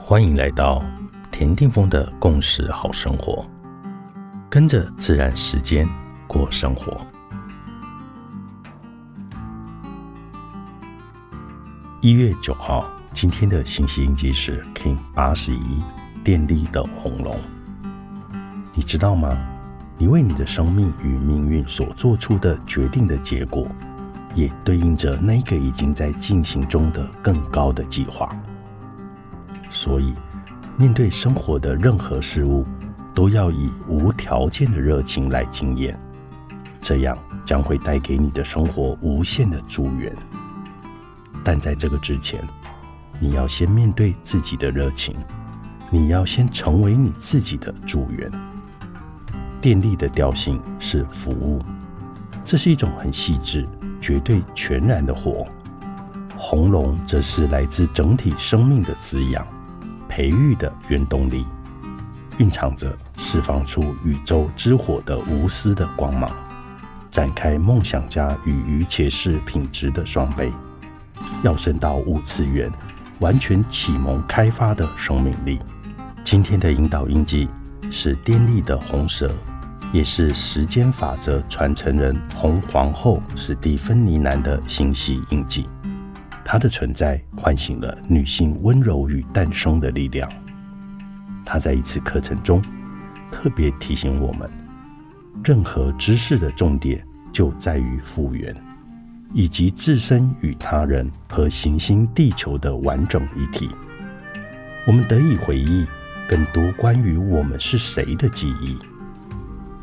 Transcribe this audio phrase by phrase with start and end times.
[0.00, 0.82] 欢迎来到
[1.30, 3.44] 田定峰的共识好生活，
[4.48, 5.86] 跟着自然时间
[6.26, 6.96] 过生活。
[12.00, 15.82] 一月九号，今天的信息印记是 King 八十一，
[16.22, 17.38] 电力的红龙。
[18.74, 19.36] 你知道吗？
[19.98, 23.66] 你为你的生命与命运所做出的决定的结果，
[24.34, 28.30] 也对应着那个已经在进行中的更高的计划。
[29.70, 30.14] 所以，
[30.76, 32.64] 面对生活的任何事物，
[33.14, 35.98] 都要以无条件的热情来经验，
[36.80, 40.14] 这样将会带给你的生活无限的助缘。
[41.44, 42.42] 但在这个之前，
[43.20, 45.16] 你要先面对自己的热情，
[45.90, 48.30] 你要先成为你自己的助缘。
[49.60, 51.60] 电力的调性是服务，
[52.44, 53.66] 这是一种很细致、
[54.00, 55.46] 绝对全然的活。
[56.36, 59.44] 红龙则是来自整体生命的滋养。
[60.18, 61.46] 培育的原动力，
[62.38, 66.28] 蕴藏着释放出宇宙之火的无私的光芒，
[67.08, 70.52] 展开梦想家与愚切士品质的双倍，
[71.44, 72.68] 要升到五次元，
[73.20, 75.60] 完全启蒙开发的生命力。
[76.24, 77.48] 今天的引导印记
[77.88, 79.32] 是电力的红蛇，
[79.92, 85.68] 也是时间法则传承人红皇后史蒂芬妮南的星系印记。
[86.50, 90.26] 它的存在唤醒了女性温柔与诞生的力量。
[91.44, 92.62] 他在一次课程中
[93.30, 94.50] 特别提醒我们：
[95.44, 98.56] 任何知识的重点就在于复原，
[99.34, 103.68] 以及自身与他人和行星地球的完整一体。
[104.86, 105.86] 我们得以回忆
[106.26, 108.78] 更多关于我们是谁的记忆，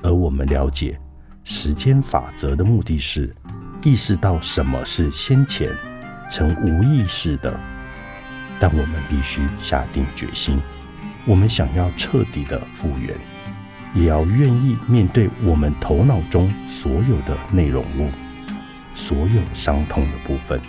[0.01, 0.99] 而我们了解
[1.43, 3.35] 时间法则的目的是
[3.83, 5.71] 意识到什么是先前。
[6.29, 7.59] 曾无意识的，
[8.59, 10.59] 但我们必须下定决心。
[11.25, 13.15] 我们想要彻底的复原，
[13.93, 18.09] 也要愿意面对我们头脑中所有的内容物，
[18.93, 20.59] 所有伤痛的部分。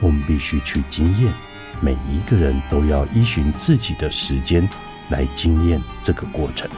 [0.00, 1.32] 我们必须去经验。
[1.80, 4.68] 每一个人都要依循自己的时间
[5.10, 6.68] 来经验这个过程。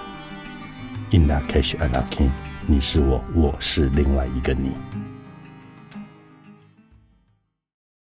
[1.10, 2.28] In that case, I'm not king。
[2.66, 4.72] 你是我，我是另外一个你。